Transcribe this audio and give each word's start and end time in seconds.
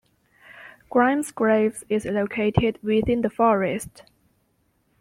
Grimes 0.89 1.29
Graves 1.31 1.83
is 1.87 2.05
located 2.05 2.79
within 2.81 3.21
the 3.21 3.29
forest. 3.29 4.01